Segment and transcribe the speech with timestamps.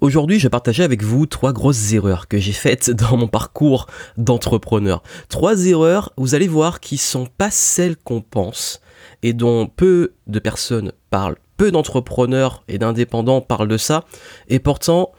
[0.00, 3.86] Aujourd'hui, je vais partager avec vous trois grosses erreurs que j'ai faites dans mon parcours
[4.16, 5.02] d'entrepreneur.
[5.28, 8.80] Trois erreurs, vous allez voir, qui sont pas celles qu'on pense
[9.22, 11.36] et dont peu de personnes parlent.
[11.58, 14.04] Peu d'entrepreneurs et d'indépendants parlent de ça.
[14.48, 15.12] Et pourtant,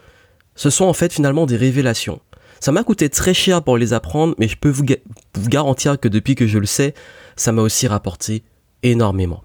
[0.55, 2.19] ce sont en fait finalement des révélations.
[2.59, 4.85] Ça m'a coûté très cher pour les apprendre, mais je peux vous,
[5.47, 6.95] garantir que depuis que je le sais,
[7.35, 8.43] ça m'a aussi rapporté
[8.81, 9.43] énormément.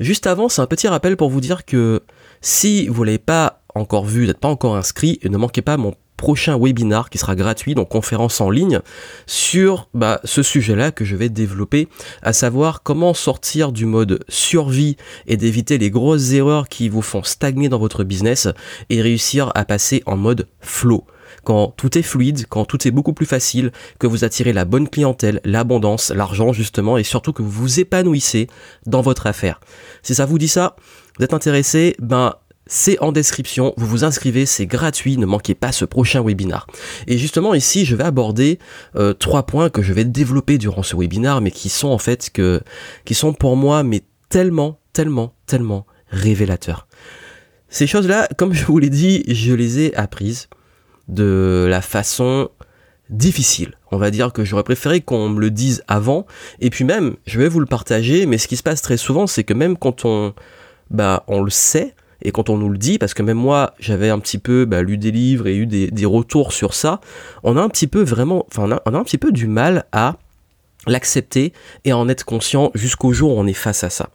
[0.00, 2.02] Juste avant, c'est un petit rappel pour vous dire que
[2.40, 5.94] si vous l'avez pas encore vu, n'êtes pas encore inscrit, et ne manquez pas mon
[6.16, 8.80] prochain webinar qui sera gratuit, donc conférence en ligne,
[9.26, 11.88] sur bah, ce sujet-là que je vais développer,
[12.22, 14.96] à savoir comment sortir du mode survie
[15.26, 18.46] et d'éviter les grosses erreurs qui vous font stagner dans votre business
[18.88, 21.04] et réussir à passer en mode flow
[21.44, 24.88] quand tout est fluide, quand tout est beaucoup plus facile, que vous attirez la bonne
[24.88, 28.46] clientèle, l'abondance, l'argent justement, et surtout que vous vous épanouissez
[28.86, 29.58] dans votre affaire.
[30.02, 30.76] Si ça vous dit ça,
[31.18, 32.34] vous êtes intéressé, ben
[32.66, 36.66] c'est en description, vous vous inscrivez, c'est gratuit, ne manquez pas ce prochain webinar.
[37.06, 38.58] Et justement ici, je vais aborder
[38.96, 42.30] euh, trois points que je vais développer durant ce webinar, mais qui sont en fait
[42.30, 42.60] que,
[43.04, 46.86] qui sont pour moi, mais tellement, tellement, tellement révélateurs.
[47.68, 50.48] Ces choses-là, comme je vous l'ai dit, je les ai apprises
[51.08, 52.50] de la façon
[53.10, 53.72] difficile.
[53.90, 56.26] On va dire que j'aurais préféré qu'on me le dise avant.
[56.60, 59.26] Et puis même, je vais vous le partager, mais ce qui se passe très souvent,
[59.26, 60.34] c'est que même quand on,
[60.90, 64.10] bah, on le sait, et quand on nous le dit, parce que même moi, j'avais
[64.10, 67.00] un petit peu bah, lu des livres et eu des, des, retours sur ça,
[67.42, 69.46] on a un petit peu vraiment, enfin, on a, on a un petit peu du
[69.46, 70.16] mal à
[70.86, 71.52] l'accepter
[71.84, 74.10] et en être conscient jusqu'au jour où on est face à ça.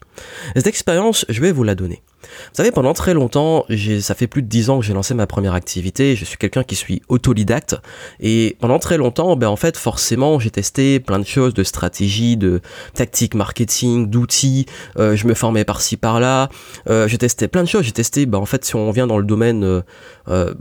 [0.55, 2.01] Cette expérience, je vais vous la donner.
[2.23, 3.65] Vous savez, pendant très longtemps,
[4.01, 6.63] ça fait plus de 10 ans que j'ai lancé ma première activité, je suis quelqu'un
[6.63, 7.75] qui suis autodidacte,
[8.19, 12.37] et pendant très longtemps, ben en fait, forcément, j'ai testé plein de choses, de stratégies,
[12.37, 12.61] de
[12.93, 14.65] tactiques marketing, d'outils,
[14.97, 16.49] euh, je me formais par-ci par-là,
[16.89, 19.17] euh, j'ai testé plein de choses, j'ai testé, ben en fait, si on vient dans
[19.17, 19.63] le domaine...
[19.63, 19.81] Euh,
[20.27, 20.53] euh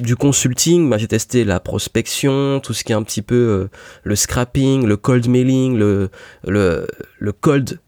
[0.00, 3.70] du consulting, bah, j'ai testé la prospection, tout ce qui est un petit peu euh,
[4.04, 6.10] le scrapping, le cold mailing, le,
[6.46, 6.86] le,
[7.18, 7.78] le cold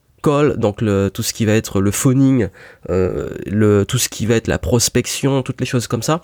[0.56, 2.48] donc le, tout ce qui va être le phoning,
[2.90, 6.20] euh, le, tout ce qui va être la prospection, toutes les choses comme ça.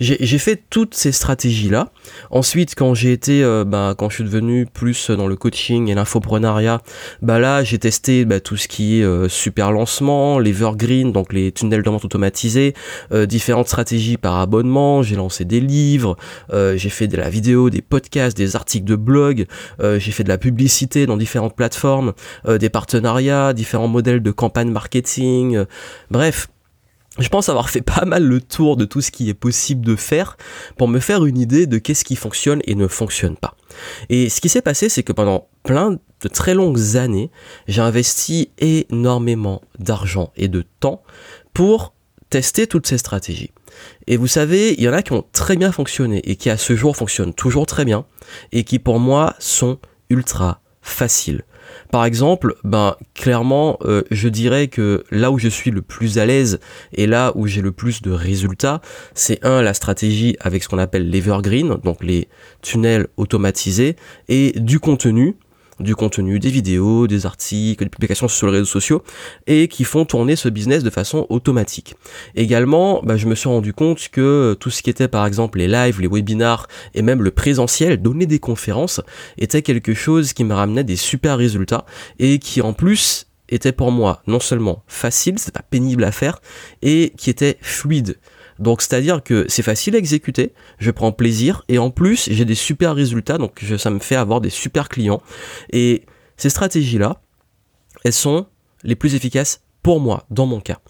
[0.00, 1.92] J'ai fait toutes ces stratégies-là.
[2.30, 5.94] Ensuite, quand j'ai été, euh, bah, quand je suis devenu plus dans le coaching et
[5.94, 6.82] l'infoprenariat,
[7.20, 11.52] bah là, j'ai testé bah, tout ce qui est euh, super lancement, l'evergreen, donc les
[11.52, 12.74] tunnels de vente automatisés,
[13.12, 16.16] euh, différentes stratégies par abonnement, j'ai lancé des livres,
[16.52, 19.46] j'ai fait de la vidéo, des podcasts, des articles de blog,
[19.80, 22.12] j'ai fait de la publicité dans différentes plateformes,
[22.48, 25.64] des partenariats, différents modèles de campagne marketing, euh,
[26.10, 26.48] bref.
[27.18, 29.96] Je pense avoir fait pas mal le tour de tout ce qui est possible de
[29.96, 30.36] faire
[30.76, 33.56] pour me faire une idée de qu'est-ce qui fonctionne et ne fonctionne pas.
[34.08, 37.30] Et ce qui s'est passé, c'est que pendant plein de très longues années,
[37.66, 41.02] j'ai investi énormément d'argent et de temps
[41.52, 41.94] pour
[42.30, 43.50] tester toutes ces stratégies.
[44.06, 46.56] Et vous savez, il y en a qui ont très bien fonctionné et qui à
[46.56, 48.06] ce jour fonctionnent toujours très bien
[48.52, 51.44] et qui pour moi sont ultra faciles.
[51.90, 56.26] Par exemple, ben clairement, euh, je dirais que là où je suis le plus à
[56.26, 56.60] l'aise
[56.94, 58.80] et là où j'ai le plus de résultats,
[59.14, 62.28] c'est un la stratégie avec ce qu'on appelle l'evergreen, donc les
[62.62, 63.96] tunnels automatisés
[64.28, 65.36] et du contenu
[65.82, 69.02] du contenu, des vidéos, des articles, des publications sur les réseaux sociaux,
[69.46, 71.94] et qui font tourner ce business de façon automatique.
[72.34, 75.68] Également, bah, je me suis rendu compte que tout ce qui était par exemple les
[75.68, 79.00] lives, les webinars, et même le présentiel, donner des conférences,
[79.38, 81.84] était quelque chose qui me ramenait des super résultats,
[82.18, 86.40] et qui en plus était pour moi non seulement facile, c'est pas pénible à faire,
[86.80, 88.18] et qui était fluide.
[88.58, 92.54] Donc c'est-à-dire que c'est facile à exécuter, je prends plaisir et en plus j'ai des
[92.54, 95.22] super résultats, donc ça me fait avoir des super clients.
[95.72, 96.02] Et
[96.36, 97.20] ces stratégies-là,
[98.04, 98.46] elles sont
[98.82, 100.80] les plus efficaces pour moi, dans mon cas.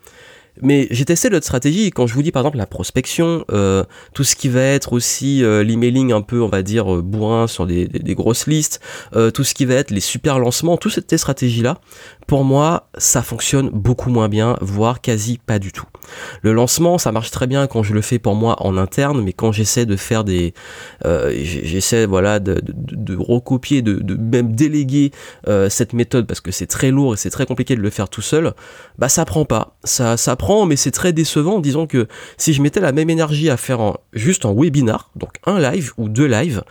[0.60, 4.22] Mais j'ai testé l'autre stratégie quand je vous dis par exemple la prospection, euh, tout
[4.22, 7.66] ce qui va être aussi euh, l'emailing un peu on va dire euh, bourrin sur
[7.66, 8.80] des, des, grosses listes,
[9.16, 11.78] euh, tout ce qui va être les super lancements, toutes ces stratégies là,
[12.26, 15.86] pour moi ça fonctionne beaucoup moins bien, voire quasi pas du tout.
[16.42, 19.32] Le lancement ça marche très bien quand je le fais pour moi en interne, mais
[19.32, 20.52] quand j'essaie de faire des,
[21.06, 25.12] euh, j'essaie voilà de, de, de, recopier, de, de même déléguer
[25.70, 28.22] cette méthode parce que c'est très lourd et c'est très compliqué de le faire tout
[28.22, 28.52] seul,
[28.98, 30.36] bah ça prend pas, ça ça
[30.66, 31.60] mais c'est très décevant.
[31.60, 35.60] Disons que si je mettais la même énergie à faire juste en webinar, donc un
[35.60, 36.62] live ou deux lives,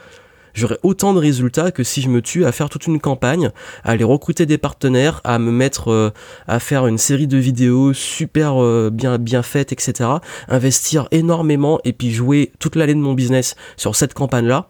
[0.54, 3.52] j'aurais autant de résultats que si je me tue à faire toute une campagne,
[3.84, 6.10] à aller recruter des partenaires, à me mettre euh,
[6.48, 10.10] à faire une série de vidéos super euh, bien bien faites, etc.
[10.48, 14.68] Investir énormément et puis jouer toute l'année de mon business sur cette campagne-là.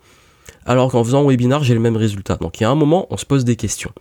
[0.65, 2.37] Alors qu'en faisant un webinar, j'ai le même résultat.
[2.37, 3.91] Donc il y a un moment, on se pose des questions.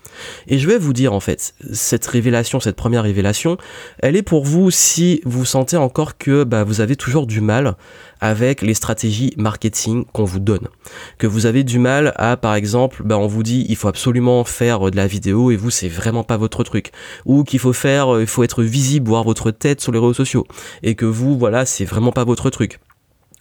[0.47, 3.57] Et je vais vous dire en fait, cette révélation, cette première révélation,
[3.99, 7.77] elle est pour vous si vous sentez encore que bah, vous avez toujours du mal
[8.21, 10.69] avec les stratégies marketing qu'on vous donne.
[11.19, 14.45] Que vous avez du mal à, par exemple, bah, on vous dit il faut absolument
[14.45, 16.93] faire de la vidéo et vous c'est vraiment pas votre truc.
[17.25, 20.15] Ou qu'il faut faire, euh, il faut être visible, voir votre tête sur les réseaux
[20.15, 20.47] sociaux.
[20.83, 22.79] Et que vous, voilà, c'est vraiment pas votre truc.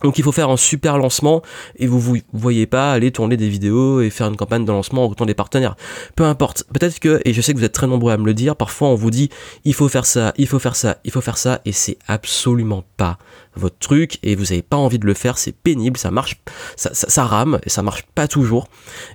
[0.04, 1.42] Donc il faut faire un super lancement
[1.78, 5.14] et vous vous voyez pas aller tourner des vidéos et faire une campagne de lancement
[5.20, 5.76] en des partenaires.
[6.16, 6.64] Peu importe.
[6.74, 8.90] Peut-être que, et je sais que vous êtes très nombreux à me le dire, parfois
[8.90, 9.30] on vous dit
[9.66, 12.84] il faut faire ça, il faut faire ça, il faut faire ça et c'est absolument
[12.98, 13.18] pas
[13.56, 16.42] votre truc et vous n'avez pas envie de le faire, c'est pénible, ça marche,
[16.78, 18.68] ça, rame et ça marche pas toujours.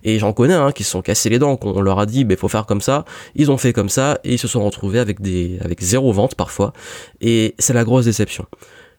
[0.03, 2.37] Et j'en connais hein, qui se sont cassés les dents, qu'on leur a dit bah,
[2.37, 3.05] faut faire comme ça,
[3.35, 6.35] ils ont fait comme ça et ils se sont retrouvés avec des avec zéro vente
[6.35, 6.73] parfois
[7.21, 8.47] et c'est la grosse déception.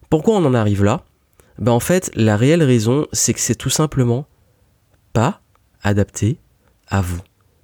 [0.09, 1.03] Pourquoi on en arrive là?
[1.59, 4.27] Ben en fait, la réelle raison, c'est que c'est tout simplement
[5.13, 5.41] pas
[5.81, 6.39] adapté
[6.87, 7.21] à vous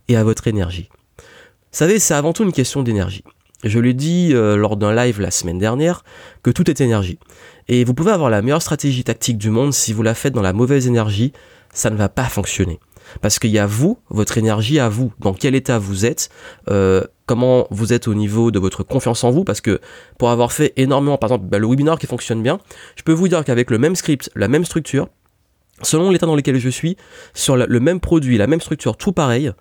[0.08, 0.90] et à votre énergie.
[1.18, 3.24] Vous savez, c'est avant tout une question d'énergie.
[3.64, 6.04] Je l'ai dit euh, lors d'un live la semaine dernière
[6.44, 7.20] que tout est énergie.
[7.68, 10.42] Et vous pouvez avoir la meilleure stratégie tactique du monde si vous la faites dans
[10.42, 11.32] la mauvaise énergie,
[11.74, 12.80] ça ne va pas fonctionner.
[13.22, 16.30] Parce qu'il y a vous, votre énergie à vous, dans quel état vous êtes,
[16.70, 19.80] euh, comment vous êtes au niveau de votre confiance en vous, parce que
[20.18, 22.60] pour avoir fait énormément, par exemple, bah, le webinar qui fonctionne bien,
[22.98, 25.08] je peux vous dire qu'avec le même script, la même structure,
[25.82, 26.98] selon l'état dans lequel je suis,
[27.34, 29.54] sur le même produit, la même structure, tout pareil,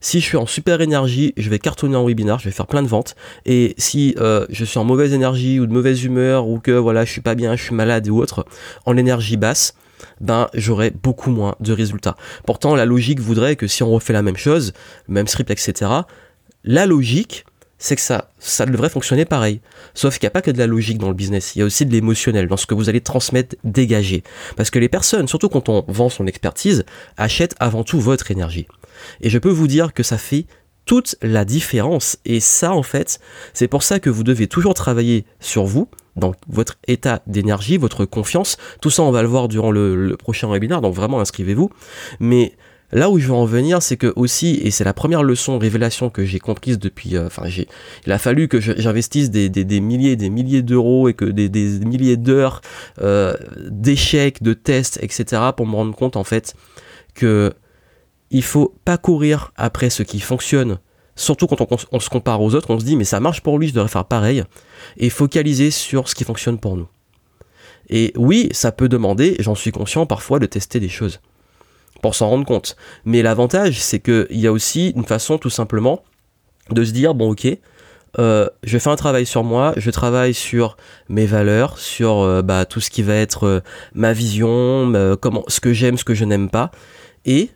[0.00, 2.84] si je suis en super énergie, je vais cartonner en webinar, je vais faire plein
[2.84, 3.16] de ventes.
[3.46, 7.04] Et si euh, je suis en mauvaise énergie ou de mauvaise humeur ou que voilà,
[7.04, 8.46] je suis pas bien, je suis malade ou autre,
[8.86, 9.74] en énergie basse,
[10.20, 12.14] ben j'aurai beaucoup moins de résultats.
[12.46, 14.72] Pourtant, la logique voudrait que si on refait la même chose,
[15.08, 15.90] même script, etc.,
[16.64, 17.44] la logique,
[17.78, 19.60] c'est que ça, ça devrait fonctionner pareil.
[19.94, 21.64] Sauf qu'il n'y a pas que de la logique dans le business, il y a
[21.64, 24.24] aussi de l'émotionnel, dans ce que vous allez transmettre, dégager.
[24.56, 26.84] Parce que les personnes, surtout quand on vend son expertise,
[27.16, 28.66] achètent avant tout votre énergie.
[29.20, 30.46] Et je peux vous dire que ça fait
[30.88, 32.18] toute la différence.
[32.24, 33.20] Et ça, en fait,
[33.52, 38.04] c'est pour ça que vous devez toujours travailler sur vous, dans votre état d'énergie, votre
[38.04, 38.56] confiance.
[38.80, 41.70] Tout ça, on va le voir durant le, prochain webinaire, donc vraiment inscrivez-vous.
[42.20, 42.54] Mais
[42.92, 46.10] là où je veux en venir, c'est que aussi, et c'est la première leçon, révélation
[46.10, 47.44] que j'ai comprise depuis, euh, enfin,
[48.06, 51.48] il a fallu que j'investisse des, des, des, milliers, des milliers d'euros et que des,
[51.48, 52.60] des milliers d'heures
[53.02, 53.34] euh,
[53.68, 56.54] d'échecs, de tests, etc., pour me rendre compte en fait
[57.14, 57.52] que
[58.30, 60.78] il faut pas courir après ce qui fonctionne
[61.18, 61.58] Surtout quand
[61.90, 63.88] on, se compare aux autres, on se dit mais ça marche pour lui, je devrais
[63.88, 64.44] faire pareil.
[64.98, 66.86] Et focaliser sur ce qui fonctionne pour nous.
[67.88, 71.20] Et oui, ça peut demander, j'en suis conscient parfois, de tester des choses.
[72.02, 72.76] Pour s'en rendre compte.
[73.04, 76.02] Mais l'avantage, c'est qu'il y a aussi une façon tout simplement
[76.70, 77.46] de se dire, bon ok,
[78.18, 80.76] euh, je fais un travail sur moi, je travaille sur
[81.08, 83.60] mes valeurs, sur euh, bah, tout ce qui va être euh,
[83.94, 86.70] ma vision, comment, ce que j'aime, ce que je n'aime pas,
[87.24, 87.50] et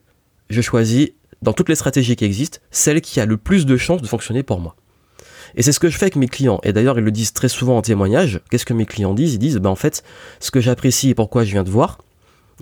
[0.51, 1.11] je choisis
[1.41, 4.43] dans toutes les stratégies qui existent, celle qui a le plus de chances de fonctionner
[4.43, 4.77] pour moi.
[5.55, 6.61] Et c'est ce que je fais avec mes clients.
[6.63, 8.41] Et d'ailleurs, ils le disent très souvent en témoignage.
[8.51, 9.35] Qu'est-ce que mes clients disent?
[9.35, 10.03] Ils disent, ben en fait,
[10.41, 11.99] ce que j'apprécie et pourquoi je viens de voir,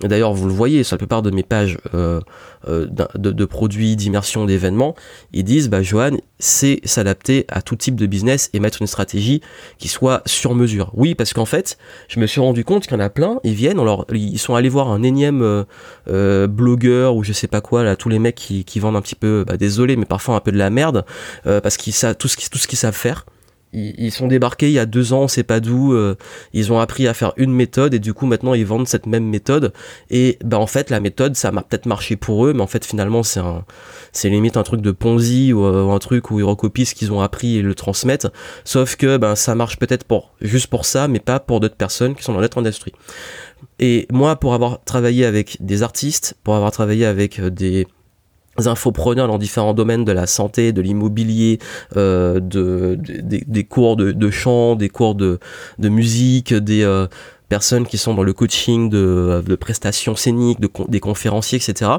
[0.08, 2.20] D'ailleurs, vous le voyez sur la plupart de mes pages euh,
[2.68, 4.94] euh, de, produits, d'immersion, d'événements,
[5.32, 9.40] ils disent, bah, Johan, c'est s'adapter à tout type de business et mettre une stratégie
[9.78, 10.90] qui soit sur mesure.
[10.94, 11.76] Oui, parce qu'en fait,
[12.08, 14.54] je me suis rendu compte qu'il y en a plein, ils viennent, alors, ils sont
[14.54, 15.64] allés voir un énième
[16.08, 19.14] euh, blogueur ou je sais pas quoi, là, tous les mecs qui, vendent un petit
[19.14, 21.04] peu, bah, désolé, mais parfois un peu de la merde,
[21.44, 23.26] parce qu'ils savent tout ce qu'ils savent faire
[23.72, 25.92] ils, sont débarqués il y a deux ans, on sait pas d'où.
[25.92, 26.16] Euh,
[26.52, 29.24] ils ont appris à faire une méthode et du coup maintenant ils vendent cette même
[29.24, 29.72] méthode.
[30.10, 32.84] Et ben en fait la méthode ça m'a peut-être marché pour eux, mais en fait
[32.84, 33.64] finalement c'est un,
[34.12, 37.12] c'est limite un truc de Ponzi ou, euh, un truc où ils recopient ce qu'ils
[37.12, 38.28] ont appris et le transmettent.
[38.64, 42.14] Sauf que ben ça marche peut-être pour juste pour ça, mais pas pour d'autres personnes
[42.14, 42.92] qui sont dans notre industrie.
[43.78, 47.86] Et moi pour avoir travaillé avec des artistes, pour avoir travaillé avec euh, des
[48.68, 51.58] infopreneurs dans différents domaines de la santé, de l'immobilier,
[51.96, 55.38] euh, de, des cours de, chant, des cours de,
[55.78, 57.06] musique, des euh,
[57.48, 61.90] personnes qui sont dans le coaching de, prestations scéniques, de, des conférenciers, etc.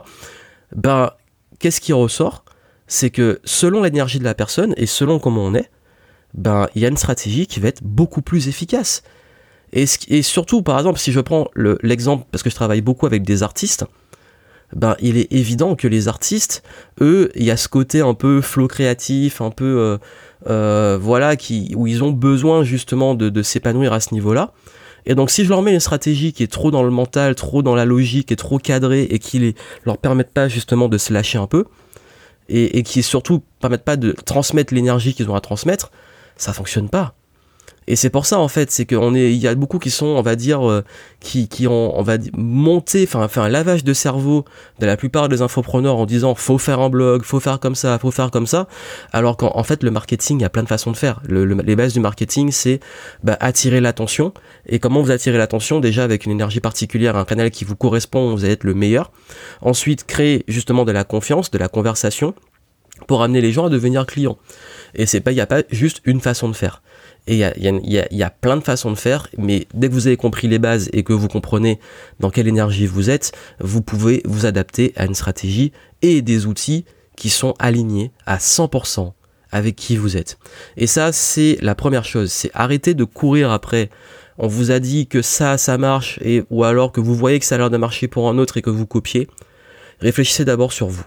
[0.75, 1.11] Ben,
[1.59, 2.43] qu'est-ce qui ressort?
[2.87, 5.69] C'est que selon l'énergie de la personne et selon comment on est,
[6.33, 9.03] ben, il y a une stratégie qui va être beaucoup plus efficace.
[9.73, 13.41] Et surtout, par exemple, si je prends l'exemple, parce que je travaille beaucoup avec des
[13.41, 13.85] artistes,
[14.75, 16.63] ben il est évident que les artistes,
[17.01, 19.97] eux, il y a ce côté un peu flow créatif, un peu euh,
[20.49, 24.53] euh, voilà, qui, où ils ont besoin justement de, s'épanouir à ce niveau-là.
[25.05, 27.63] Et donc si je leur mets une stratégie qui est trop dans le mental, trop
[27.63, 31.11] dans la logique, et trop cadrée et qui les, leur permettent pas justement de se
[31.11, 31.65] lâcher un peu,
[32.49, 35.91] et, et qui surtout permettent pas de transmettre l'énergie qu'ils ont à transmettre,
[36.37, 37.15] ça fonctionne pas.
[37.87, 40.05] Et c'est pour ça en fait, c'est qu'on est, il y a beaucoup qui sont,
[40.05, 40.83] on va dire, euh,
[41.19, 44.45] qui, qui ont, on va monté, enfin, fait un lavage de cerveau
[44.79, 47.97] de la plupart des infopreneurs en disant faut faire un blog, faut faire comme ça,
[47.97, 48.67] faut faire comme ça,
[49.11, 51.21] alors qu'en fait le marketing, il y a plein de façons de faire.
[51.27, 52.79] les bases du marketing, c'est
[53.23, 54.33] bah, attirer l'attention.
[54.67, 55.79] Et comment vous attirez l'attention?
[55.79, 59.11] Déjà avec une énergie particulière, un canal qui vous correspond, vous allez être le meilleur.
[59.61, 62.35] Ensuite, créer justement de la confiance, de la conversation
[63.07, 64.37] pour amener les gens à devenir clients.
[64.93, 66.81] Et c'est pas, il n'y a pas juste une façon de faire.
[67.27, 70.47] Et il y a, plein de façons de faire, mais dès que vous avez compris
[70.47, 71.79] les bases et que vous comprenez
[72.19, 76.83] dans quelle énergie vous êtes, vous pouvez vous adapter à une stratégie et des outils
[77.15, 79.13] qui sont alignés à 100%
[79.51, 80.39] avec qui vous êtes.
[80.77, 83.89] Et ça, c'est la première chose, c'est arrêter de courir après.
[84.37, 87.45] On vous a dit que ça, ça marche, et, ou alors que vous voyez que
[87.45, 89.27] ça a l'air de marcher pour un autre et que vous copiez.
[89.99, 91.05] Réfléchissez d'abord sur vous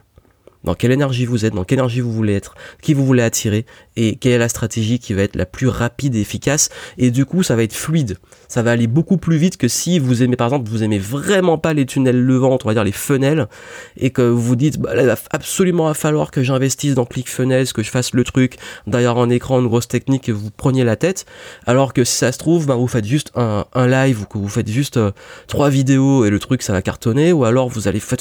[0.65, 3.67] dans quelle énergie vous êtes, dans quelle énergie vous voulez être, qui vous voulez attirer
[3.97, 6.69] et quelle est la stratégie qui va être la plus rapide et efficace.
[6.99, 8.19] Et du coup, ça va être fluide.
[8.49, 11.59] Ça va aller beaucoup plus vite que si vous aimez, par exemple, vous aimez vraiment
[11.59, 13.49] pas les tunnels levantes, on va dire les funnels,
[13.97, 17.73] et que vous vous dites, bah, là, il va absolument falloir que j'investisse dans ClickFunnels,
[17.73, 20.97] que je fasse le truc derrière un écran, une grosse technique, et vous preniez la
[20.97, 21.25] tête.
[21.67, 24.49] Alors que si ça se trouve, bah, vous faites juste un, live ou que vous
[24.49, 25.11] faites juste euh,
[25.47, 28.19] trois vidéos et le truc, ça va cartonner, ou alors vous allez faire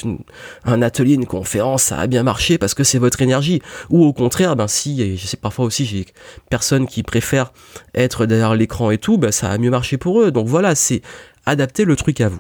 [0.66, 3.62] un atelier, une conférence, ça a bien marché parce que c'est votre énergie.
[3.90, 6.06] Ou au contraire, ben si, je sais parfois aussi j'ai
[6.50, 7.54] personnes qui préfèrent
[7.96, 10.32] être derrière l'écran et tout, ben ça a mieux marché pour eux.
[10.32, 11.02] Donc voilà, c'est
[11.46, 12.40] adapter le truc à vous.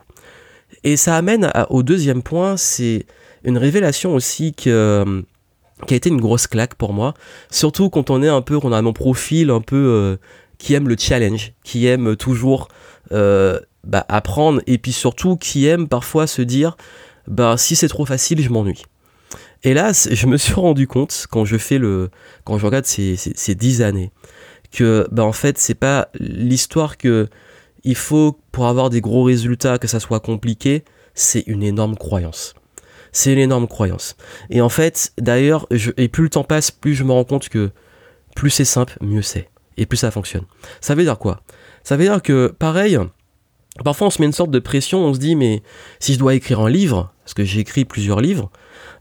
[0.83, 3.05] Et ça amène au deuxième point, c'est
[3.43, 5.23] une révélation aussi que,
[5.87, 7.13] qui a été une grosse claque pour moi.
[7.51, 10.17] Surtout quand on est un peu, on a mon profil un peu euh,
[10.57, 12.69] qui aime le challenge, qui aime toujours
[13.11, 16.77] euh, bah, apprendre et puis surtout qui aime parfois se dire
[17.27, 18.83] bah si c'est trop facile je m'ennuie
[19.63, 22.09] hélas, je me suis rendu compte quand je fais le,
[22.43, 24.11] quand je regarde ces, ces, 10 années,
[24.71, 27.27] que bah, en fait c'est pas l'histoire que
[27.83, 32.53] il faut pour avoir des gros résultats que ça soit compliqué, c'est une énorme croyance.
[33.11, 34.15] C'est une énorme croyance.
[34.49, 35.67] Et en fait, d'ailleurs,
[35.97, 37.71] et plus le temps passe, plus je me rends compte que
[38.35, 39.49] plus c'est simple, mieux c'est.
[39.77, 40.45] Et plus ça fonctionne.
[40.81, 41.41] Ça veut dire quoi?
[41.83, 42.97] Ça veut dire que, pareil,
[43.83, 45.61] parfois on se met une sorte de pression, on se dit, mais
[45.99, 48.49] si je dois écrire un livre, parce que j'ai écrit plusieurs livres,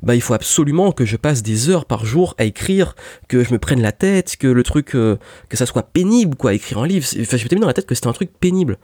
[0.02, 2.94] bah il faut absolument que je passe des heures par jour à écrire,
[3.28, 5.16] que je me prenne la tête, que le truc, euh,
[5.48, 7.06] que ça soit pénible, quoi, écrire un livre.
[7.20, 8.78] Enfin, je m'étais mis dans la tête que c'était un truc pénible.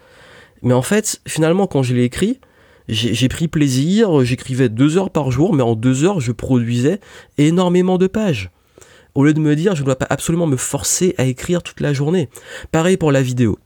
[0.62, 2.40] Mais en fait, finalement, quand je l'ai écrit,
[2.88, 7.00] j'ai pris plaisir, j'écrivais deux heures par jour, mais en deux heures, je produisais
[7.36, 8.50] énormément de pages.
[9.14, 11.80] Au lieu de me dire, je ne dois pas absolument me forcer à écrire toute
[11.80, 12.28] la journée.
[12.70, 13.58] Pareil pour la vidéo.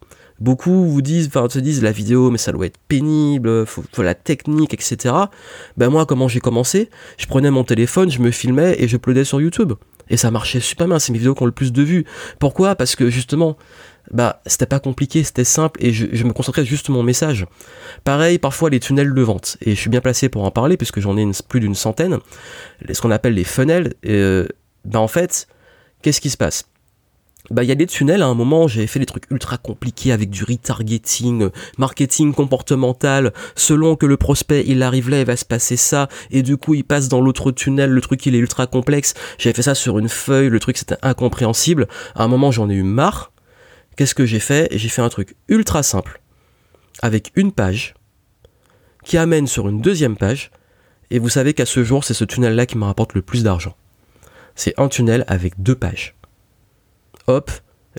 [0.43, 4.17] Beaucoup vous disent, enfin, se disent la vidéo, mais ça doit être pénible, faut, la
[4.17, 5.15] technique, etc.
[5.77, 6.91] Ben moi, comment j'ai commencé?
[7.17, 9.75] Je prenais mon téléphone, je me filmais et je uploadais sur YouTube.
[10.11, 12.05] Et ça marchait super bien, c'est mes vidéos qui ont le plus de vues.
[12.41, 12.75] Pourquoi?
[12.75, 13.57] Parce que justement,
[14.11, 17.47] bah, c'était pas compliqué, c'était simple et je, me concentrais juste sur mon message.
[18.03, 19.59] Pareil, parfois les tunnels de vente.
[19.61, 22.19] Et je suis bien placé pour en parler puisque j'en ai plus d'une centaine.
[22.93, 23.95] Ce qu'on appelle les funnels.
[24.07, 24.49] Euh,
[24.85, 25.47] bah, en fait,
[26.03, 26.65] qu'est-ce qui se passe?
[27.51, 30.13] Bah il y a des tunnels à un moment j'avais fait des trucs ultra compliqués
[30.13, 33.33] avec du retargeting marketing comportemental.
[33.57, 36.75] Selon que le prospect il arrive là il va se passer ça et du coup
[36.75, 39.15] il passe dans l'autre tunnel le truc il est ultra complexe.
[39.39, 41.89] J'avais fait ça sur une feuille le truc c'était incompréhensible.
[42.15, 43.33] À un moment j'en ai eu marre.
[43.97, 44.69] Qu'est-ce que j'ai fait?
[44.71, 46.23] J'ai fait un truc ultra simple
[47.03, 47.95] avec une page
[49.05, 50.53] qui amène sur une deuxième page
[51.11, 53.43] et vous savez qu'à ce jour c'est ce tunnel là qui me rapporte le plus
[53.43, 53.75] d'argent.
[54.55, 56.15] C'est un tunnel avec deux pages
[57.27, 57.51] hop,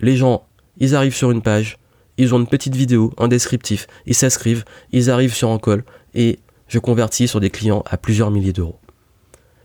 [0.02, 0.46] les gens,
[0.78, 1.78] ils arrivent sur une page,
[2.18, 6.40] ils ont une petite vidéo, un descriptif, ils s'inscrivent, ils arrivent sur un call et
[6.68, 8.80] je convertis sur des clients à plusieurs milliers d'euros.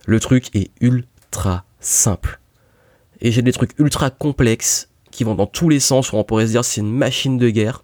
[0.07, 2.41] Le truc est ultra simple.
[3.21, 6.47] Et j'ai des trucs ultra complexes qui vont dans tous les sens où on pourrait
[6.47, 7.83] se dire c'est une machine de guerre.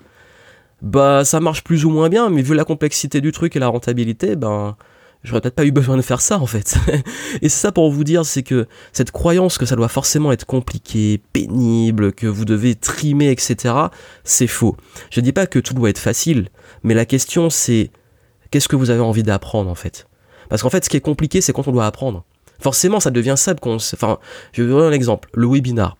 [0.82, 3.68] Bah ça marche plus ou moins bien, mais vu la complexité du truc et la
[3.68, 4.76] rentabilité, ben
[5.24, 6.76] j'aurais peut-être pas eu besoin de faire ça en fait.
[7.42, 10.44] et c'est ça pour vous dire, c'est que cette croyance que ça doit forcément être
[10.44, 13.74] compliqué, pénible, que vous devez trimer, etc.,
[14.22, 14.76] c'est faux.
[15.10, 16.48] Je dis pas que tout doit être facile,
[16.82, 17.90] mais la question c'est
[18.50, 20.06] qu'est-ce que vous avez envie d'apprendre en fait?
[20.48, 22.24] Parce qu'en fait, ce qui est compliqué, c'est quand on doit apprendre.
[22.60, 23.60] Forcément, ça devient simple.
[23.66, 24.18] Enfin,
[24.52, 25.28] je vais vous donner un exemple.
[25.32, 25.96] Le webinar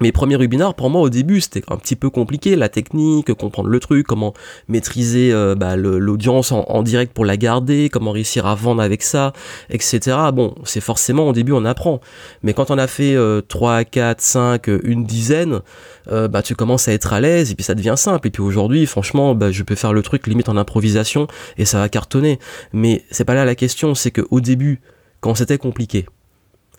[0.00, 3.68] mes premiers webinars, pour moi, au début, c'était un petit peu compliqué, la technique, comprendre
[3.68, 4.34] le truc, comment
[4.68, 9.32] maîtriser euh, bah, l'audience en, direct pour la garder, comment réussir à vendre avec ça,
[9.70, 10.16] etc.
[10.32, 12.00] Bon, c'est forcément, au début, on apprend.
[12.42, 13.16] Mais quand on a fait
[13.48, 15.60] 3, 4, 5, une dizaine,
[16.12, 18.28] euh, bah, tu commences à être à l'aise et puis ça devient simple.
[18.28, 21.26] Et puis aujourd'hui, franchement, bah, je peux faire le truc limite en improvisation
[21.58, 22.38] et ça va cartonner.
[22.72, 24.80] Mais c'est pas là la question, c'est qu'au début,
[25.20, 26.06] quand c'était compliqué,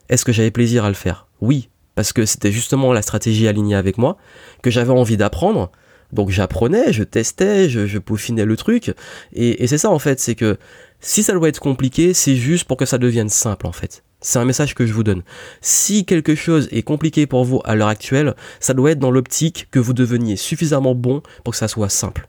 [0.09, 1.27] est-ce que j'avais plaisir à le faire?
[1.41, 4.18] Oui, parce que c'était justement la stratégie alignée avec moi,
[4.62, 5.72] que j'avais envie d'apprendre.
[6.13, 8.94] Donc j'apprenais, je testais, je, peaufinais le truc.
[9.34, 10.58] Et, et c'est ça en fait, c'est que
[11.01, 14.04] si ça doit être compliqué, c'est juste pour que ça devienne simple en fait.
[14.22, 15.24] C'est un message que je vous donne.
[15.62, 19.68] Si quelque chose est compliqué pour vous à l'heure actuelle, ça doit être dans l'optique
[19.72, 22.27] que vous deveniez suffisamment bon pour que ça soit simple.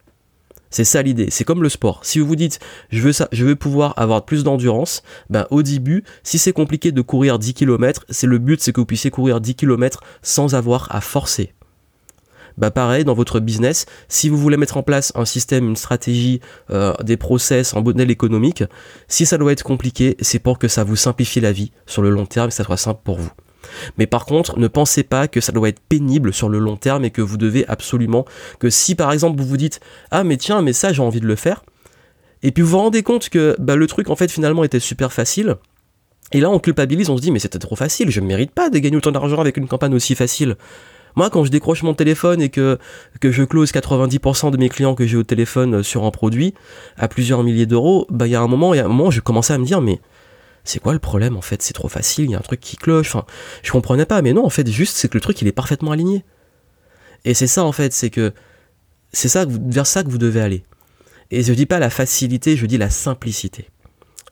[0.71, 1.29] C'est ça l'idée.
[1.31, 2.01] C'est comme le sport.
[2.03, 2.61] Si vous vous dites,
[2.91, 7.55] je veux pouvoir avoir plus d'endurance, ben, au début, si c'est compliqué de courir 10
[7.55, 11.53] km, c'est le but, c'est que vous puissiez courir 10 km sans avoir à forcer.
[12.59, 16.41] Bah pareil, dans votre business, si vous voulez mettre en place un système, une stratégie,
[16.71, 18.65] euh, des process, un modèle économique,
[19.07, 22.11] si ça doit être compliqué, c'est pour que ça vous simplifie la vie sur le
[22.11, 23.31] long terme et que ça soit simple pour vous.
[23.97, 27.05] Mais par contre, ne pensez pas que ça doit être pénible sur le long terme
[27.05, 28.25] et que vous devez absolument
[28.59, 31.27] que si par exemple vous vous dites ah mais tiens mais ça j'ai envie de
[31.27, 31.63] le faire
[32.43, 35.13] et puis vous vous rendez compte que bah, le truc en fait finalement était super
[35.13, 35.57] facile.
[36.33, 38.71] Et là on culpabilise on se dit mais c'était trop facile je ne mérite pas
[38.71, 40.57] de gagner autant d'argent avec une campagne aussi facile
[41.19, 42.79] moi, quand je décroche mon téléphone et que,
[43.21, 46.55] que je close 90% de mes clients que j'ai au téléphone sur un produit
[46.97, 49.53] à plusieurs milliers d'euros, bah, il y a un moment, il un moment, je commençais
[49.53, 50.01] à me dire, mais
[50.69, 51.63] c'est quoi le problème en fait?
[51.63, 53.15] C'est trop facile, il y a un truc qui cloche.
[53.15, 53.25] Enfin,
[53.63, 55.93] je comprenais pas, mais non, en fait, juste c'est que le truc il est parfaitement
[55.93, 56.25] aligné.
[57.25, 58.33] Et c'est ça en fait, c'est que
[59.13, 60.65] c'est ça vers ça que vous devez aller.
[61.31, 63.69] Et je dis pas la facilité, je dis la simplicité.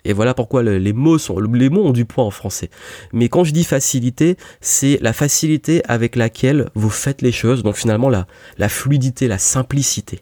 [0.05, 2.71] Et voilà pourquoi les mots sont, les mots ont du poids en français.
[3.13, 7.65] Mais quand je dis facilité, c'est la facilité avec laquelle vous faites les choses.
[7.65, 10.21] Donc finalement la, la fluidité, la simplicité.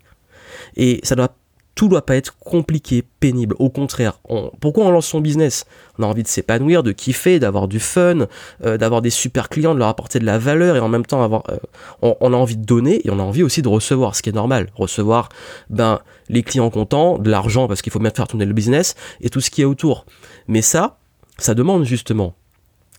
[0.76, 1.36] Et ça doit
[1.74, 3.56] tout doit pas être compliqué, pénible.
[3.58, 4.20] Au contraire,
[4.60, 5.66] pourquoi on lance son business?
[5.98, 8.26] On a envie de s'épanouir, de kiffer, d'avoir du fun,
[8.64, 11.42] euh, d'avoir des super clients, de leur apporter de la valeur et en même temps
[11.50, 11.56] euh,
[12.02, 14.34] on, a envie de donner et on a envie aussi de recevoir, ce qui est
[14.34, 14.68] normal.
[14.74, 15.28] Recevoir,
[15.70, 19.30] ben, les clients contents, de l'argent parce qu'il faut bien faire tourner le business et
[19.30, 20.06] tout ce qui est autour.
[20.46, 20.98] Mais ça,
[21.38, 22.34] ça demande justement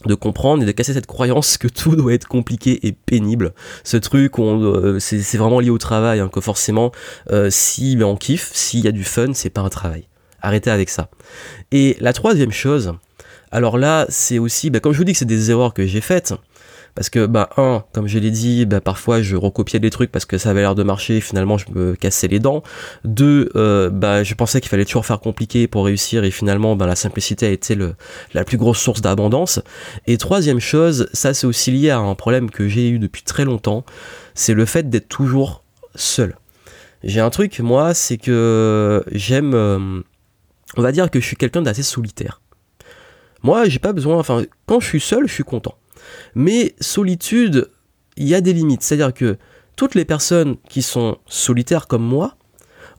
[0.06, 3.54] de comprendre et de casser cette croyance que tout doit être compliqué et pénible.
[3.84, 6.92] Ce truc, euh, c'est vraiment lié au travail, hein, que forcément,
[7.32, 10.08] euh, si ben, on kiffe, s'il y a du fun, c'est pas un travail.
[10.42, 11.10] Arrêtez avec ça.
[11.72, 12.94] Et la troisième chose,
[13.52, 16.02] alors là, c'est aussi, ben, comme je vous dis que c'est des erreurs que j'ai
[16.02, 16.34] faites,
[16.96, 20.26] parce que, bah, un, comme je l'ai dit, bah, parfois je recopiais des trucs parce
[20.26, 22.64] que ça avait l'air de marcher, finalement je me cassais les dents.
[23.04, 26.88] Deux, euh, bah, je pensais qu'il fallait toujours faire compliqué pour réussir et finalement, bah,
[26.88, 27.96] la simplicité a été le,
[28.34, 29.60] la plus grosse source d'abondance.
[30.08, 33.44] Et troisième chose, ça c'est aussi lié à un problème que j'ai eu depuis très
[33.44, 33.86] longtemps,
[34.34, 35.64] c'est le fait d'être toujours
[35.96, 36.38] seul.
[37.04, 40.02] J'ai un truc, moi, c'est que j'aime, euh,
[40.78, 42.42] on va dire que je suis quelqu'un d'assez solitaire.
[43.44, 45.76] Moi, j'ai pas besoin, enfin, quand je suis seul, je suis content.
[46.36, 47.70] Mais solitude,
[48.18, 48.82] il y a des limites.
[48.82, 49.38] C'est-à-dire que
[49.76, 52.36] toutes les personnes qui sont solitaires comme moi,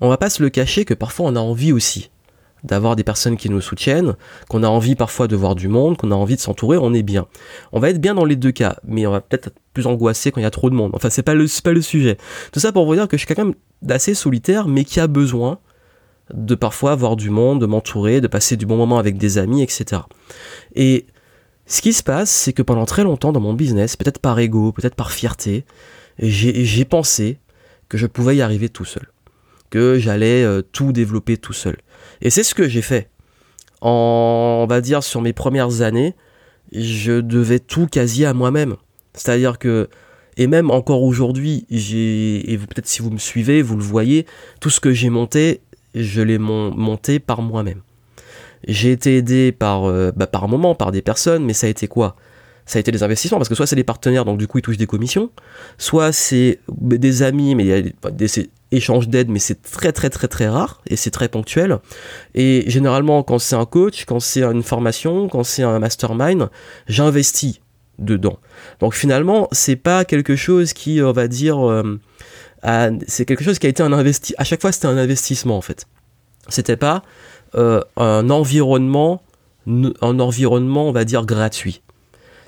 [0.01, 2.11] on va pas se le cacher que parfois on a envie aussi
[2.65, 4.17] d'avoir des personnes qui nous soutiennent,
[4.49, 7.03] qu'on a envie parfois de voir du monde, qu'on a envie de s'entourer, on est
[7.03, 7.27] bien.
[7.73, 10.33] On va être bien dans les deux cas, mais on va peut-être être plus angoissé
[10.33, 10.91] quand il y a trop de monde.
[10.95, 12.17] Enfin, c'est pas le, pas le sujet.
[12.53, 15.07] Tout ça pour vous dire que je suis quand même d'assez solitaire, mais qui a
[15.07, 15.59] besoin
[16.35, 19.63] de parfois voir du monde, de m'entourer, de passer du bon moment avec des amis,
[19.63, 20.03] etc.
[20.75, 21.07] Et
[21.67, 24.73] ce qui se passe, c'est que pendant très longtemps dans mon business, peut-être par ego,
[24.73, 25.65] peut-être par fierté,
[26.19, 27.39] j'ai pensé
[27.89, 29.09] que je pouvais y arriver tout seul,
[29.71, 31.77] que j'allais euh, tout développer tout seul.
[32.23, 33.11] Et c'est ce que j'ai fait.
[33.81, 36.15] En, on va dire, sur mes premières années,
[36.73, 38.77] je devais tout quasi à moi-même.
[39.15, 39.89] C'est-à-dire que,
[40.37, 44.27] et même encore aujourd'hui, j'ai, et peut-être si vous me suivez, vous le voyez,
[44.61, 45.63] tout ce que j'ai monté,
[45.95, 47.83] je l'ai monté par moi-même.
[48.67, 51.89] J'ai été aidé par, euh, bah, par moment par des personnes, mais ça a été
[51.89, 52.17] quoi?
[52.67, 54.63] Ça a été des investissements parce que soit c'est des partenaires donc du coup ils
[54.63, 55.31] touchent des commissions,
[55.79, 60.11] soit c'est des amis mais il y a des, échanges d'aide mais c'est très très
[60.11, 61.79] très très rare et c'est très ponctuel
[62.35, 66.51] et généralement quand c'est un coach, quand c'est une formation, quand c'est un mastermind,
[66.89, 67.61] j'investis
[68.01, 68.41] dedans.
[68.81, 71.99] Donc finalement c'est pas quelque chose qui on va dire euh,
[73.07, 75.63] c'est quelque chose qui a été un investi à chaque fois c'était un investissement en
[75.63, 75.87] fait.
[76.49, 77.03] C'était pas
[77.55, 79.23] euh, un environnement,
[79.67, 81.83] un environnement, on va dire, gratuit.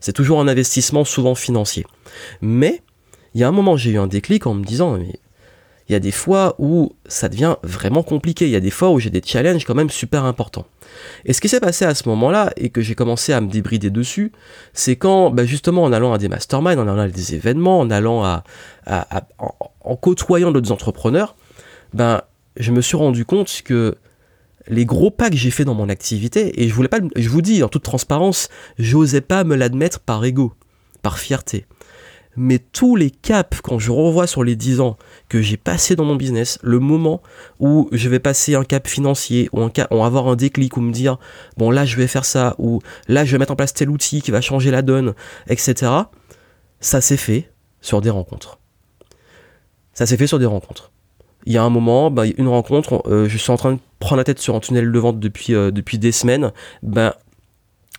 [0.01, 1.85] C'est toujours un investissement souvent financier.
[2.41, 2.83] Mais
[3.35, 5.19] il y a un moment, j'ai eu un déclic en me disant, mais
[5.89, 8.45] il y a des fois où ça devient vraiment compliqué.
[8.45, 10.67] Il y a des fois où j'ai des challenges quand même super importants.
[11.25, 13.89] Et ce qui s'est passé à ce moment-là, et que j'ai commencé à me débrider
[13.89, 14.33] dessus,
[14.75, 17.91] c'est quand, bah, justement, en allant à des masterminds, en allant à des événements, en
[17.91, 18.45] allant à,
[19.39, 21.37] en, côtoyant d'autres entrepreneurs,
[21.95, 22.21] ben,
[22.57, 23.97] je me suis rendu compte que
[24.69, 27.43] les gros pas que j'ai fait dans mon activité, et je voulais pas, je vous
[27.43, 30.53] dis en toute transparence, j'osais pas me l'admettre par ego,
[31.03, 31.67] par fierté.
[32.37, 34.97] Mais tous les caps, quand je revois sur les 10 ans
[35.29, 37.21] que j'ai passé dans mon business, le moment
[37.59, 40.81] où je vais passer un cap financier, ou un cap, ou avoir un déclic, ou
[40.81, 41.19] me dire,
[41.57, 44.23] bon là je vais faire ça, ou là je vais mettre en place tel outil
[44.23, 45.15] qui va changer la donne,
[45.49, 45.91] etc.
[46.79, 47.51] ça s'est fait
[47.81, 48.61] sur des rencontres.
[49.93, 50.93] Ça s'est fait sur des rencontres.
[51.49, 54.19] Il y a un moment, bah, une rencontre, euh, je suis en train de prendre
[54.19, 56.53] la tête sur un tunnel de vente depuis, euh, des semaines.
[56.83, 57.15] Ben,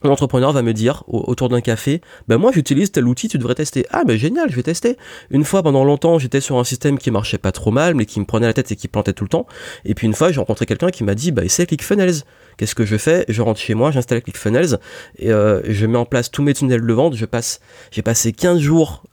[0.04, 3.86] L'entrepreneur va me dire autour d'un café, ben moi j'utilise tel outil, tu devrais tester.
[3.90, 4.96] Ah ben génial, je vais tester.
[5.30, 8.22] Une fois pendant longtemps, j'étais sur un système qui marchait pas trop mal, mais qui
[8.22, 9.46] me prenait la tête et qui plantait tout le temps.
[9.84, 12.22] Et puis une fois, j'ai rencontré quelqu'un qui m'a dit, bah essaie ClickFunnels.
[12.56, 13.26] Qu'est-ce que je fais?
[13.28, 14.80] Je rentre chez moi, j'installe ClickFunnels
[15.18, 17.16] et euh, je mets en place tous mes tunnels de vente.
[17.16, 19.04] J'ai passé 15 jours,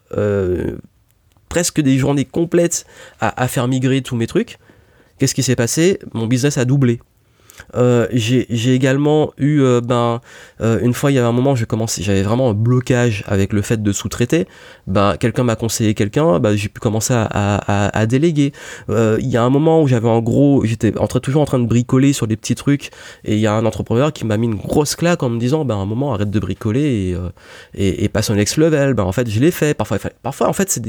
[1.57, 2.85] presque des journées complètes
[3.19, 4.59] à, à faire migrer tous mes trucs.
[5.19, 5.99] Qu'est-ce qui s'est passé?
[6.13, 7.01] Mon business a doublé.
[7.75, 10.21] Euh, j'ai également eu, euh, ben,
[10.61, 13.83] euh, une fois, il y avait un moment, j'avais vraiment un blocage avec le fait
[13.83, 14.47] de sous-traiter.
[14.87, 18.53] Ben, quelqu'un m'a conseillé quelqu'un, ben, j'ai pu commencer à, déléguer.
[18.89, 20.93] Il y a un moment où j'avais en gros, j'étais
[21.23, 22.91] toujours en train de bricoler sur des petits trucs,
[23.25, 25.65] et il y a un entrepreneur qui m'a mis une grosse claque en me disant,
[25.65, 27.17] ben, un moment, arrête de bricoler
[27.75, 28.95] et, passe au next level.
[28.95, 29.75] Ben, en fait, je l'ai fait.
[29.75, 30.83] Parfois, parfois, en fait, c'est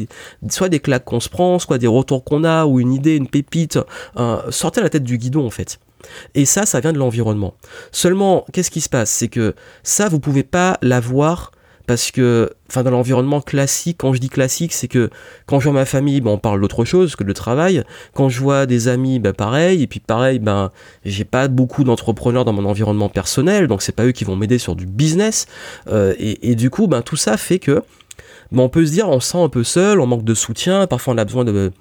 [0.49, 3.27] soit des claques qu'on se prend, soit des retours qu'on a, ou une idée, une
[3.27, 3.79] pépite.
[4.49, 5.79] sortir la tête du guidon, en fait.
[6.35, 7.55] Et ça, ça vient de l'environnement.
[7.91, 9.09] Seulement, qu'est-ce qui se passe?
[9.09, 11.51] C'est que ça, vous pouvez pas l'avoir
[11.87, 15.09] parce que, enfin, dans l'environnement classique, quand je dis classique, c'est que
[15.45, 17.81] quand je vois ma famille, ben, on parle d'autre chose que de travail.
[18.13, 19.83] Quand je vois des amis, ben, pareil.
[19.83, 20.71] Et puis pareil, ben,
[21.05, 24.57] j'ai pas beaucoup d'entrepreneurs dans mon environnement personnel, donc c'est pas eux qui vont m'aider
[24.57, 25.47] sur du business.
[25.87, 27.81] Euh, et, du coup, ben, tout ça fait que,
[28.51, 30.87] ben, on peut se dire, on se sent un peu seul, on manque de soutien.
[30.87, 31.71] Parfois, on a besoin de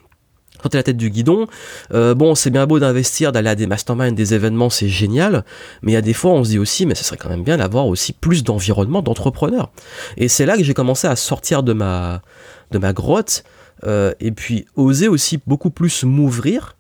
[0.71, 1.47] t'es la tête du guidon,
[1.93, 5.45] euh, bon, c'est bien beau d'investir, d'aller à des masterminds, des événements, c'est génial,
[5.83, 7.45] mais il y a des fois, on se dit aussi, mais ce serait quand même
[7.45, 9.71] bien d'avoir aussi plus d'environnement d'entrepreneurs.
[10.17, 12.23] Et c'est là que j'ai commencé à sortir de ma,
[12.71, 13.45] de ma grotte,
[13.85, 16.76] euh, et puis oser aussi beaucoup plus m'ouvrir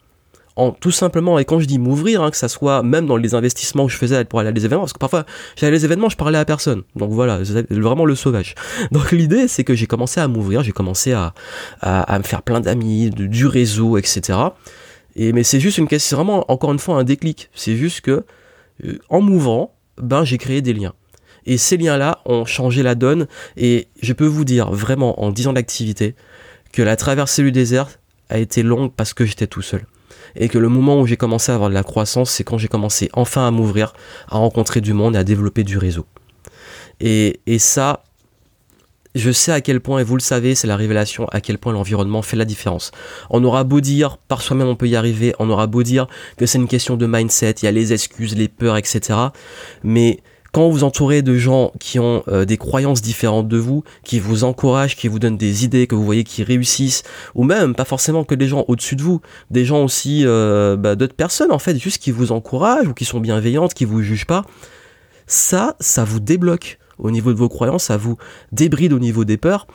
[0.81, 3.87] tout simplement, et quand je dis m'ouvrir, hein, que ça soit même dans les investissements
[3.87, 6.09] que je faisais pour aller à des événements, parce que parfois j'allais à des événements,
[6.09, 6.83] je parlais à personne.
[6.95, 7.41] Donc voilà,
[7.71, 8.55] vraiment le sauvage.
[8.91, 11.35] Donc l'idée, c'est que j'ai commencé à m'ouvrir, j'ai commencé à,
[11.81, 14.39] à, me faire plein d'amis, du réseau, etc.
[15.15, 17.51] Et, mais c'est juste une question, c'est vraiment encore une fois un déclic.
[17.55, 18.25] C'est juste que
[18.85, 20.95] euh, en m'ouvrant, ben j'ai créé des liens.
[21.45, 23.27] Et ces liens-là ont changé la donne.
[23.57, 26.15] Et je peux vous dire vraiment en 10 ans d'activité
[26.73, 27.89] que la traversée du désert
[28.29, 29.87] a été longue parce que j'étais tout seul
[30.37, 32.69] et que le moment où j'ai commencé à avoir de la croissance, c'est quand j'ai
[32.69, 33.95] commencé enfin à m'ouvrir,
[34.29, 36.07] à rencontrer du monde et à développer du réseau.
[37.01, 38.05] Et, et ça,
[39.15, 41.73] je sais à quel point, et vous le savez, c'est la révélation, à quel point
[41.73, 42.93] l'environnement fait la différence.
[43.31, 46.47] On aura beau dire, par soi-même on peut y arriver, on aura beau dire que
[46.47, 49.19] c'est une question de mindset, il y a les excuses, les peurs, etc.
[49.83, 50.21] Mais
[50.57, 54.43] quand vous entourez de gens qui ont euh, des croyances différentes de vous, qui vous
[54.43, 57.03] encouragent, qui vous donnent des idées, que vous voyez qui réussissent,
[57.35, 60.97] ou même pas forcément que des gens au-dessus de vous, des gens aussi euh, bah,
[60.97, 64.25] d'autres personnes en fait, juste qui vous encouragent ou qui sont bienveillantes, qui vous jugent
[64.25, 64.47] pas,
[65.27, 68.17] ça, ça vous débloque au niveau de vos croyances, ça vous
[68.53, 69.67] débride au niveau des peurs.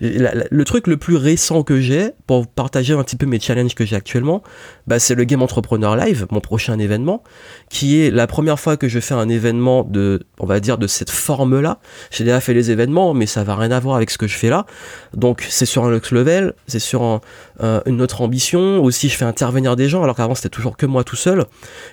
[0.00, 3.84] le truc le plus récent que j'ai, pour partager un petit peu mes challenges que
[3.84, 4.42] j'ai actuellement,
[4.86, 7.22] bah, c'est le Game Entrepreneur Live, mon prochain événement,
[7.68, 10.86] qui est la première fois que je fais un événement de, on va dire, de
[10.86, 11.78] cette forme-là.
[12.10, 14.36] J'ai déjà fait les événements, mais ça va rien à voir avec ce que je
[14.36, 14.66] fais là.
[15.14, 17.20] Donc c'est sur un next level, c'est sur
[17.60, 18.82] une autre ambition.
[18.82, 21.44] Aussi, je fais intervenir des gens, alors qu'avant c'était toujours que moi tout seul.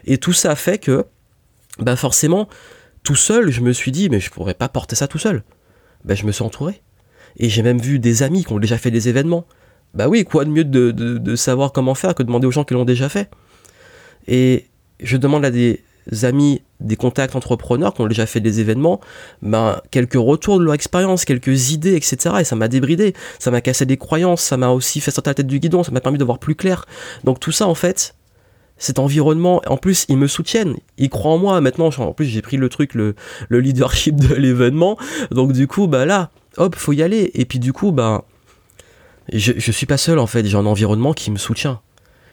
[0.05, 1.05] Et tout ça fait que,
[1.79, 2.47] bah forcément,
[3.07, 5.43] tout seul, je me suis dit, mais je pourrais pas porter ça tout seul.
[6.03, 6.81] Ben, je me suis entouré.
[7.37, 9.45] Et j'ai même vu des amis qui ont déjà fait des événements.
[9.93, 12.65] Bah oui, quoi de mieux de, de, savoir comment faire que de demander aux gens
[12.65, 13.29] qui l'ont déjà fait?
[14.27, 14.65] Et
[14.99, 15.85] je demande à des
[16.23, 18.99] amis, des contacts entrepreneurs qui ont déjà fait des événements,
[19.41, 22.35] ben, quelques retours de leur expérience, quelques idées, etc.
[22.41, 25.35] Et ça m'a débridé, ça m'a cassé des croyances, ça m'a aussi fait sortir la
[25.35, 26.83] tête du guidon, ça m'a permis de voir plus clair.
[27.23, 28.15] Donc tout ça, en fait,
[28.77, 29.61] cet environnement.
[29.67, 31.61] En plus, ils me soutiennent, ils croient en moi.
[31.61, 33.15] Maintenant, en plus, j'ai pris le truc, le,
[33.49, 34.97] leadership de l'événement.
[35.31, 37.31] Donc, du coup, bah là, hop, faut y aller.
[37.33, 38.25] Et puis, du coup, bah,
[39.31, 40.45] je, je suis pas seul en fait.
[40.45, 41.81] J'ai un environnement qui me soutient.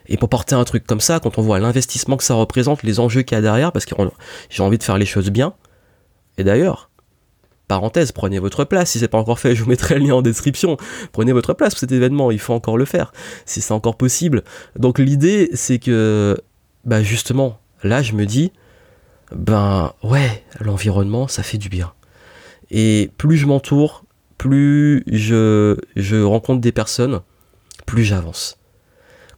[0.07, 2.99] Et pour porter un truc comme ça, quand on voit l'investissement que ça représente, les
[2.99, 3.95] enjeux qu'il y a derrière, parce que
[4.49, 5.53] j'ai envie de faire les choses bien.
[6.37, 6.89] Et d'ailleurs,
[7.67, 8.91] parenthèse, prenez votre place.
[8.91, 10.77] Si c'est pas encore fait, je vous mettrai le lien en description.
[11.11, 12.31] Prenez votre place pour cet événement.
[12.31, 13.13] Il faut encore le faire,
[13.45, 14.43] si c'est encore possible.
[14.77, 16.37] Donc l'idée, c'est que,
[16.83, 18.51] bah justement, là, je me dis,
[19.31, 21.93] ben ouais, l'environnement, ça fait du bien.
[22.71, 24.05] Et plus je m'entoure,
[24.37, 27.21] plus je, rencontre des personnes,
[27.85, 28.57] plus j'avance.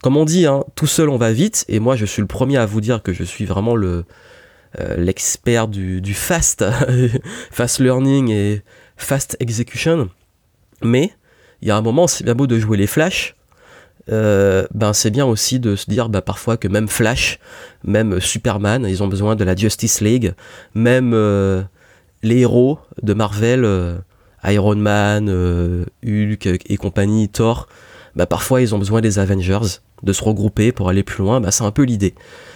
[0.02, 2.56] Comme on dit, hein, tout seul on va vite, et moi je suis le premier
[2.56, 4.04] à vous dire que je suis vraiment le,
[4.96, 6.64] l'expert du, fast,
[7.50, 8.62] fast learning et
[8.96, 10.08] fast execution.
[10.82, 11.12] Mais
[11.62, 13.34] il y a un moment, c'est bien beau de jouer les flashs.
[14.10, 17.38] Euh, ben c'est bien aussi de se dire bah, parfois que même Flash,
[17.84, 20.32] même Superman, ils ont besoin de la Justice League,
[20.74, 21.62] même euh,
[22.22, 23.66] les héros de Marvel
[24.44, 25.28] Iron Man,
[26.06, 27.68] Hulk et compagnie, Thor,
[28.16, 31.40] bah parfois ils ont besoin des Avengers, de se regrouper pour aller plus loin.
[31.40, 32.14] Bah c'est un peu l'idée.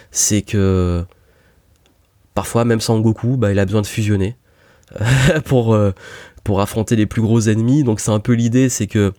[0.09, 1.05] C'est que
[2.33, 4.35] parfois même sans Goku, bah il a besoin de fusionner
[5.45, 5.77] pour,
[6.43, 7.83] pour affronter les plus gros ennemis.
[7.83, 9.13] Donc c'est un peu l'idée, c'est que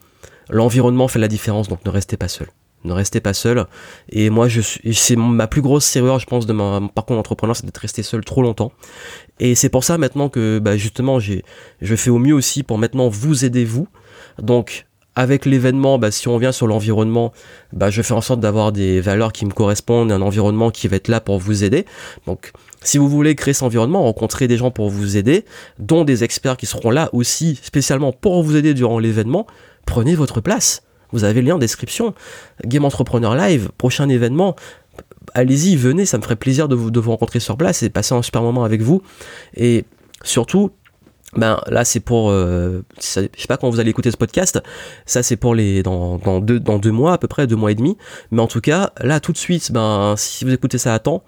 [0.50, 2.48] l'environnement fait la différence, donc ne restez pas seul.
[2.84, 3.64] Ne restez pas seul.
[4.10, 4.60] Et moi, je
[4.92, 8.22] c'est ma plus grosse erreur, je pense, de mon parcours d'entrepreneur, c'est d'être resté seul
[8.22, 8.72] trop longtemps.
[9.40, 11.44] Et c'est pour ça maintenant que, bah, justement, j'ai,
[11.80, 13.88] je fais au mieux aussi pour maintenant vous aider vous.
[14.38, 17.32] Donc, avec l'événement, bah, si on vient sur l'environnement,
[17.72, 20.96] bah, je fais en sorte d'avoir des valeurs qui me correspondent, un environnement qui va
[20.96, 21.86] être là pour vous aider.
[22.26, 22.52] Donc,
[22.84, 25.44] si vous voulez créer cet environnement, rencontrer des gens pour vous aider,
[25.78, 29.46] dont des experts qui seront là aussi spécialement pour vous aider durant l'événement,
[29.86, 30.82] prenez votre place.
[31.10, 32.14] Vous avez le lien en description.
[32.64, 34.54] Game Entrepreneur Live, prochain événement.
[35.32, 38.14] Allez-y, venez, ça me ferait plaisir de vous, de vous rencontrer sur place et passer
[38.14, 39.02] un super moment avec vous.
[39.56, 39.84] Et
[40.22, 40.70] surtout,
[41.36, 44.60] ben là c'est pour euh, je sais pas quand vous allez écouter ce podcast.
[45.06, 47.72] Ça c'est pour les dans, dans, deux, dans deux mois à peu près deux mois
[47.72, 47.96] et demi.
[48.30, 51.22] Mais en tout cas là tout de suite ben si vous écoutez ça à temps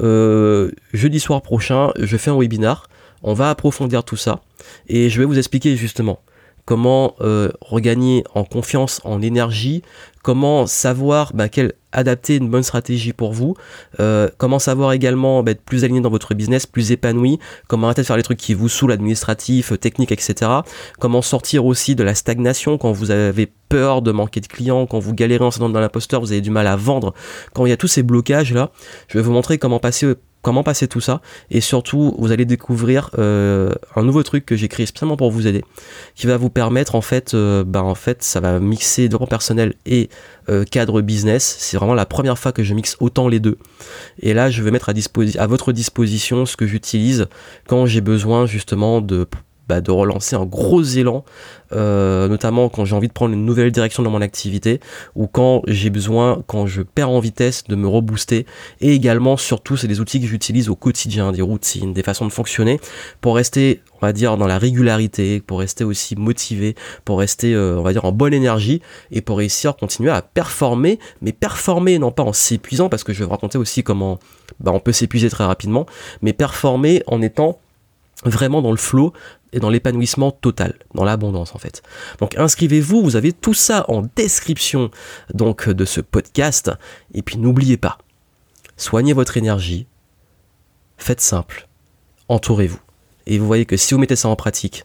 [0.00, 2.88] euh, jeudi soir prochain je fais un webinar.
[3.22, 4.40] On va approfondir tout ça.
[4.88, 6.20] Et je vais vous expliquer justement
[6.64, 9.82] comment euh, regagner en confiance, en énergie,
[10.22, 13.54] comment savoir bah, quelle adapter une bonne stratégie pour vous,
[13.98, 18.02] euh, comment savoir également bah, être plus aligné dans votre business, plus épanoui, comment arrêter
[18.02, 20.50] de faire les trucs qui vous saoulent, administratifs, techniques, etc.
[20.98, 24.98] Comment sortir aussi de la stagnation quand vous avez peur de manquer de clients, quand
[24.98, 27.14] vous galérez en dans l'imposteur, vous avez du mal à vendre,
[27.54, 28.70] quand il y a tous ces blocages là,
[29.08, 31.20] je vais vous montrer comment passer comment passer tout ça.
[31.50, 35.46] Et surtout vous allez découvrir euh, un nouveau truc que j'ai créé spécialement pour vous
[35.46, 35.64] aider
[36.14, 39.74] qui va vous permettre en fait euh, bah, en fait ça va mixer développement personnel
[39.86, 40.08] et
[40.48, 41.56] euh, cadre business.
[41.58, 43.58] C'est vraiment la première fois que je mixe autant les deux.
[44.20, 44.92] Et là je vais mettre à,
[45.38, 47.26] à votre disposition ce que j'utilise
[47.66, 49.26] quand j'ai besoin justement de
[49.70, 51.24] bah, de relancer un gros élan,
[51.72, 54.80] euh, notamment quand j'ai envie de prendre une nouvelle direction dans mon activité
[55.14, 58.46] ou quand j'ai besoin, quand je perds en vitesse, de me rebooster.
[58.80, 62.32] Et également, surtout, c'est des outils que j'utilise au quotidien, des routines, des façons de
[62.32, 62.80] fonctionner
[63.20, 67.78] pour rester, on va dire, dans la régularité, pour rester aussi motivé, pour rester, euh,
[67.78, 72.00] on va dire, en bonne énergie et pour réussir à continuer à performer, mais performer
[72.00, 74.18] non pas en s'épuisant, parce que je vais vous raconter aussi comment
[74.58, 75.86] bah, on peut s'épuiser très rapidement,
[76.22, 77.60] mais performer en étant
[78.24, 79.12] vraiment dans le flow
[79.52, 81.82] et dans l'épanouissement total, dans l'abondance en fait.
[82.18, 84.90] Donc inscrivez-vous, vous avez tout ça en description
[85.34, 86.70] donc de ce podcast
[87.14, 87.98] et puis n'oubliez pas,
[88.76, 89.86] soignez votre énergie,
[90.96, 91.68] faites simple,
[92.28, 92.80] entourez-vous
[93.26, 94.84] et vous voyez que si vous mettez ça en pratique,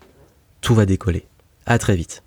[0.62, 1.25] tout va décoller.
[1.65, 2.25] À très vite.